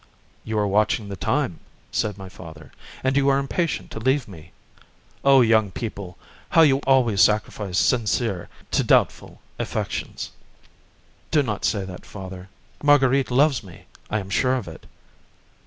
"You 0.43 0.57
are 0.57 0.65
watching 0.67 1.09
the 1.09 1.15
time," 1.15 1.59
said 1.91 2.17
my 2.17 2.27
father, 2.27 2.71
"and 3.03 3.15
you 3.15 3.29
are 3.29 3.37
impatient 3.37 3.91
to 3.91 3.99
leave 3.99 4.27
me. 4.27 4.51
O 5.23 5.41
young 5.41 5.69
people, 5.69 6.17
how 6.49 6.63
you 6.63 6.79
always 6.87 7.21
sacrifice 7.21 7.77
sincere 7.77 8.49
to 8.71 8.83
doubtful 8.83 9.41
affections!" 9.59 10.31
"Do 11.29 11.43
not 11.43 11.65
say 11.65 11.85
that, 11.85 12.03
father; 12.07 12.49
Marguerite 12.81 13.29
loves 13.29 13.61
me, 13.63 13.85
I 14.09 14.17
am 14.17 14.31
sure 14.31 14.55
of 14.55 14.67
it." 14.67 14.87